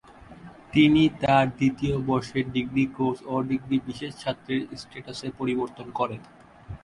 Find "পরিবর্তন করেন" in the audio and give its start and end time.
5.39-6.21